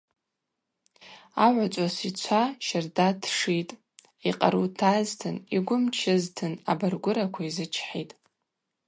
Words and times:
Агӏвычӏвгӏвыс 1.45 1.97
йчва 2.09 2.43
щарда 2.65 3.07
тшитӏ, 3.21 3.77
йкъару 4.29 4.63
тазтын, 4.79 5.35
йгвы 5.55 5.77
мчызтын 5.83 6.53
абаргвыраква 6.71 7.41
йзычхӏитӏ. 7.47 8.13